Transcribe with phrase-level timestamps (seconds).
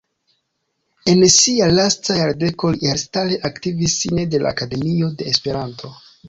[1.11, 5.93] En sia lasta jardeko li elstare aktivis sine de la Akademio de Esperanto.